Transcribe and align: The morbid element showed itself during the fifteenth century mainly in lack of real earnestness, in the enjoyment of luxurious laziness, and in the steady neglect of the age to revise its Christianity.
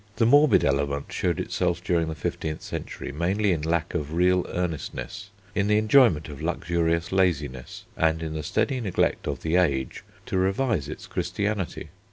The 0.15 0.25
morbid 0.25 0.63
element 0.65 1.11
showed 1.13 1.39
itself 1.39 1.83
during 1.83 2.07
the 2.07 2.15
fifteenth 2.15 2.63
century 2.63 3.11
mainly 3.11 3.51
in 3.51 3.61
lack 3.61 3.93
of 3.93 4.13
real 4.13 4.47
earnestness, 4.49 5.29
in 5.53 5.67
the 5.67 5.77
enjoyment 5.77 6.27
of 6.27 6.41
luxurious 6.41 7.11
laziness, 7.11 7.85
and 7.95 8.23
in 8.23 8.33
the 8.33 8.41
steady 8.41 8.79
neglect 8.81 9.27
of 9.27 9.43
the 9.43 9.57
age 9.57 10.03
to 10.25 10.39
revise 10.39 10.89
its 10.89 11.05
Christianity. 11.05 11.89